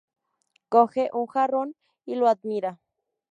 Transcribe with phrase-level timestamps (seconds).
[0.69, 1.75] Coge un jarrón
[2.07, 2.79] y lo admira.